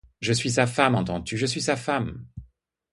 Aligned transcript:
Je 0.19 0.33
suis 0.33 0.49
sa 0.49 0.65
femme, 0.65 0.95
entends-tu, 0.95 1.37
je 1.37 1.45
suis 1.45 1.61
sa 1.61 1.75
femme! 1.75 2.25